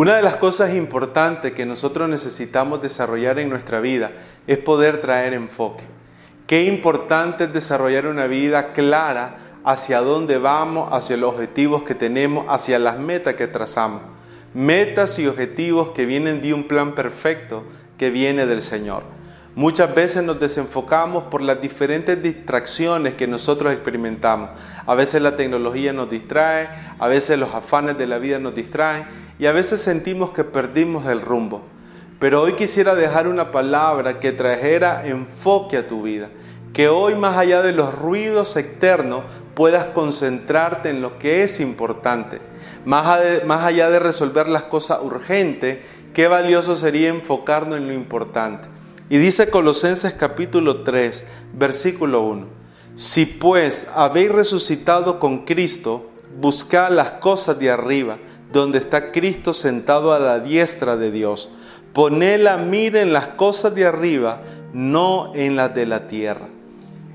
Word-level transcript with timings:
Una 0.00 0.16
de 0.16 0.22
las 0.22 0.36
cosas 0.36 0.74
importantes 0.74 1.52
que 1.52 1.66
nosotros 1.66 2.08
necesitamos 2.08 2.80
desarrollar 2.80 3.38
en 3.38 3.50
nuestra 3.50 3.80
vida 3.80 4.12
es 4.46 4.56
poder 4.56 4.98
traer 4.98 5.34
enfoque. 5.34 5.84
Qué 6.46 6.64
importante 6.64 7.44
es 7.44 7.52
desarrollar 7.52 8.06
una 8.06 8.26
vida 8.26 8.72
clara 8.72 9.36
hacia 9.62 10.00
dónde 10.00 10.38
vamos, 10.38 10.90
hacia 10.90 11.18
los 11.18 11.34
objetivos 11.34 11.82
que 11.82 11.94
tenemos, 11.94 12.46
hacia 12.48 12.78
las 12.78 12.98
metas 12.98 13.34
que 13.34 13.46
trazamos. 13.46 14.00
Metas 14.54 15.18
y 15.18 15.26
objetivos 15.26 15.90
que 15.90 16.06
vienen 16.06 16.40
de 16.40 16.54
un 16.54 16.66
plan 16.66 16.94
perfecto 16.94 17.64
que 17.98 18.08
viene 18.08 18.46
del 18.46 18.62
Señor. 18.62 19.02
Muchas 19.56 19.92
veces 19.92 20.22
nos 20.22 20.38
desenfocamos 20.38 21.24
por 21.24 21.42
las 21.42 21.60
diferentes 21.60 22.22
distracciones 22.22 23.14
que 23.14 23.26
nosotros 23.26 23.72
experimentamos. 23.72 24.50
A 24.86 24.94
veces 24.94 25.20
la 25.20 25.34
tecnología 25.34 25.92
nos 25.92 26.08
distrae, 26.08 26.68
a 26.98 27.08
veces 27.08 27.36
los 27.36 27.52
afanes 27.52 27.98
de 27.98 28.06
la 28.06 28.18
vida 28.18 28.38
nos 28.38 28.54
distraen 28.54 29.06
y 29.40 29.46
a 29.46 29.52
veces 29.52 29.80
sentimos 29.80 30.30
que 30.30 30.44
perdimos 30.44 31.06
el 31.08 31.20
rumbo. 31.20 31.62
Pero 32.20 32.42
hoy 32.42 32.52
quisiera 32.52 32.94
dejar 32.94 33.26
una 33.26 33.50
palabra 33.50 34.20
que 34.20 34.30
trajera 34.30 35.04
enfoque 35.06 35.78
a 35.78 35.88
tu 35.88 36.02
vida. 36.02 36.28
Que 36.72 36.88
hoy 36.88 37.16
más 37.16 37.36
allá 37.36 37.60
de 37.60 37.72
los 37.72 37.92
ruidos 37.98 38.56
externos 38.56 39.24
puedas 39.54 39.86
concentrarte 39.86 40.90
en 40.90 41.02
lo 41.02 41.18
que 41.18 41.42
es 41.42 41.58
importante. 41.58 42.40
Más, 42.84 43.20
allá 43.64 43.90
de 43.90 43.98
resolver 43.98 44.48
las 44.48 44.64
cosas 44.64 45.00
urgentes, 45.02 45.78
qué 46.14 46.28
valioso 46.28 46.76
sería 46.76 47.08
enfocarnos 47.08 47.78
en 47.78 47.88
lo 47.88 47.92
importante. 47.92 48.68
Y 49.12 49.18
dice 49.18 49.50
Colosenses 49.50 50.14
capítulo 50.14 50.84
3, 50.84 51.24
versículo 51.54 52.22
1. 52.22 52.46
Si 52.94 53.26
pues 53.26 53.88
habéis 53.92 54.30
resucitado 54.30 55.18
con 55.18 55.44
Cristo, 55.44 56.08
buscad 56.40 56.92
las 56.92 57.10
cosas 57.10 57.58
de 57.58 57.70
arriba, 57.70 58.18
donde 58.52 58.78
está 58.78 59.10
Cristo 59.10 59.52
sentado 59.52 60.12
a 60.12 60.20
la 60.20 60.38
diestra 60.38 60.96
de 60.96 61.10
Dios. 61.10 61.50
Poned 61.92 62.40
la 62.40 62.56
mira 62.56 63.02
en 63.02 63.12
las 63.12 63.26
cosas 63.26 63.74
de 63.74 63.84
arriba, 63.84 64.42
no 64.72 65.34
en 65.34 65.56
las 65.56 65.74
de 65.74 65.86
la 65.86 66.06
tierra. 66.06 66.46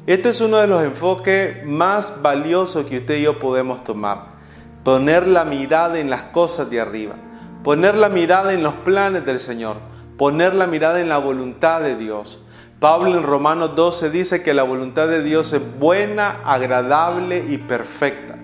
Este 0.05 0.27
es 0.27 0.41
uno 0.41 0.57
de 0.57 0.67
los 0.67 0.83
enfoques 0.83 1.65
más 1.65 2.21
valiosos 2.21 2.85
que 2.87 2.97
usted 2.97 3.19
y 3.19 3.21
yo 3.21 3.39
podemos 3.39 3.85
tomar. 3.85 4.35
Poner 4.83 5.27
la 5.27 5.45
mirada 5.45 5.97
en 5.97 6.09
las 6.09 6.25
cosas 6.25 6.69
de 6.69 6.81
arriba. 6.81 7.15
Poner 7.63 7.95
la 7.95 8.09
mirada 8.09 8.51
en 8.51 8.63
los 8.63 8.73
planes 8.73 9.25
del 9.25 9.39
Señor 9.39 9.94
poner 10.17 10.53
la 10.53 10.67
mirada 10.67 11.01
en 11.01 11.09
la 11.09 11.17
voluntad 11.17 11.81
de 11.81 11.95
Dios. 11.95 12.39
Pablo 12.79 13.15
en 13.17 13.23
Romanos 13.23 13.75
12 13.75 14.09
dice 14.09 14.43
que 14.43 14.53
la 14.53 14.63
voluntad 14.63 15.07
de 15.07 15.23
Dios 15.23 15.53
es 15.53 15.79
buena, 15.79 16.41
agradable 16.43 17.45
y 17.47 17.57
perfecta. 17.57 18.37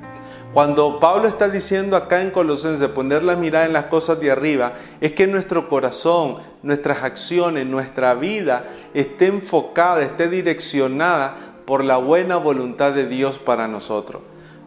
Cuando 0.53 0.99
Pablo 0.99 1.29
está 1.29 1.47
diciendo 1.47 1.95
acá 1.95 2.21
en 2.21 2.31
Colosenses 2.31 2.89
poner 2.89 3.23
la 3.23 3.37
mirada 3.37 3.65
en 3.65 3.73
las 3.73 3.85
cosas 3.85 4.19
de 4.19 4.31
arriba, 4.31 4.73
es 4.99 5.13
que 5.13 5.25
nuestro 5.25 5.69
corazón, 5.69 6.37
nuestras 6.61 7.03
acciones, 7.03 7.65
nuestra 7.65 8.13
vida 8.15 8.65
esté 8.93 9.27
enfocada, 9.27 10.01
esté 10.01 10.27
direccionada 10.27 11.35
por 11.65 11.85
la 11.85 11.97
buena 11.97 12.35
voluntad 12.35 12.91
de 12.91 13.07
Dios 13.07 13.39
para 13.39 13.69
nosotros. 13.69 14.21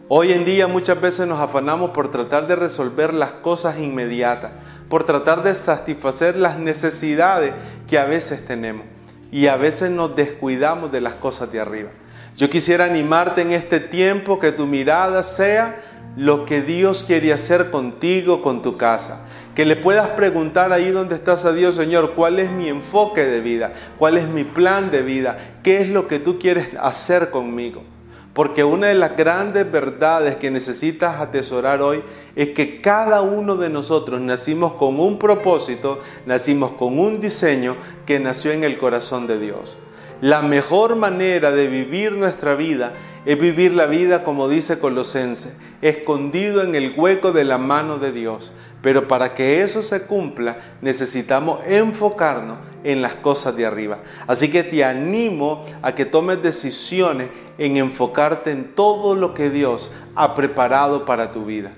Hoy 0.07 0.33
en 0.33 0.45
día 0.45 0.67
muchas 0.67 1.01
veces 1.01 1.25
nos 1.25 1.39
afanamos 1.39 1.89
por 1.89 2.11
tratar 2.11 2.45
de 2.45 2.55
resolver 2.55 3.11
las 3.11 3.33
cosas 3.33 3.79
inmediatas, 3.79 4.51
por 4.87 5.03
tratar 5.03 5.41
de 5.41 5.55
satisfacer 5.55 6.35
las 6.35 6.59
necesidades 6.59 7.55
que 7.87 7.97
a 7.97 8.05
veces 8.05 8.45
tenemos 8.45 8.85
y 9.31 9.47
a 9.47 9.55
veces 9.55 9.89
nos 9.89 10.15
descuidamos 10.15 10.91
de 10.91 11.01
las 11.01 11.15
cosas 11.15 11.51
de 11.51 11.59
arriba. 11.59 11.89
Yo 12.37 12.51
quisiera 12.51 12.85
animarte 12.85 13.41
en 13.41 13.51
este 13.51 13.79
tiempo 13.79 14.37
que 14.37 14.51
tu 14.51 14.67
mirada 14.67 15.23
sea 15.23 15.77
lo 16.15 16.45
que 16.45 16.61
Dios 16.61 17.03
quiere 17.03 17.33
hacer 17.33 17.71
contigo, 17.71 18.43
con 18.43 18.61
tu 18.61 18.77
casa. 18.77 19.25
Que 19.55 19.65
le 19.65 19.75
puedas 19.75 20.09
preguntar 20.09 20.71
ahí 20.71 20.91
donde 20.91 21.15
estás 21.15 21.45
a 21.45 21.51
Dios, 21.51 21.73
Señor, 21.73 22.13
¿cuál 22.13 22.37
es 22.37 22.51
mi 22.51 22.69
enfoque 22.69 23.25
de 23.25 23.41
vida? 23.41 23.73
¿Cuál 23.97 24.17
es 24.17 24.27
mi 24.27 24.43
plan 24.43 24.91
de 24.91 25.01
vida? 25.01 25.37
¿Qué 25.63 25.81
es 25.81 25.89
lo 25.89 26.07
que 26.07 26.19
tú 26.19 26.37
quieres 26.37 26.69
hacer 26.79 27.31
conmigo? 27.31 27.94
Porque 28.35 28.65
una 28.65 28.87
de 28.87 28.95
las 28.95 29.15
grandes 29.15 29.71
verdades 29.71 30.35
que 30.35 30.51
necesitas 30.51 31.21
atesorar 31.21 31.81
hoy 31.81 32.03
es 32.35 32.49
que 32.49 32.81
cada 32.81 33.21
uno 33.21 33.55
de 33.55 33.69
nosotros 33.69 34.19
nacimos 34.19 34.73
con 34.73 34.99
un 34.99 35.17
propósito, 35.17 36.01
nacimos 36.25 36.73
con 36.73 36.99
un 36.99 37.21
diseño 37.21 37.77
que 38.05 38.19
nació 38.19 38.51
en 38.51 38.65
el 38.65 38.77
corazón 38.77 39.25
de 39.25 39.39
Dios. 39.39 39.77
La 40.19 40.41
mejor 40.41 40.97
manera 40.97 41.51
de 41.51 41.67
vivir 41.67 42.11
nuestra 42.11 42.55
vida 42.55 42.91
es 43.25 43.39
vivir 43.39 43.73
la 43.73 43.85
vida 43.85 44.25
como 44.25 44.49
dice 44.49 44.79
Colosense, 44.79 45.55
escondido 45.81 46.61
en 46.61 46.75
el 46.75 46.93
hueco 46.93 47.31
de 47.31 47.45
la 47.45 47.57
mano 47.57 47.99
de 47.99 48.11
Dios. 48.11 48.51
Pero 48.85 49.07
para 49.07 49.33
que 49.33 49.63
eso 49.63 49.81
se 49.81 50.03
cumpla 50.03 50.59
necesitamos 50.79 51.65
enfocarnos 51.65 52.59
en 52.83 53.01
las 53.01 53.15
cosas 53.15 53.55
de 53.55 53.65
arriba. 53.65 53.97
Así 54.27 54.51
que 54.51 54.61
te 54.61 54.83
animo 54.83 55.65
a 55.81 55.95
que 55.95 56.05
tomes 56.05 56.43
decisiones 56.43 57.29
en 57.57 57.77
enfocarte 57.77 58.51
en 58.51 58.75
todo 58.75 59.15
lo 59.15 59.33
que 59.33 59.49
Dios 59.49 59.89
ha 60.13 60.35
preparado 60.35 61.03
para 61.03 61.31
tu 61.31 61.45
vida. 61.45 61.71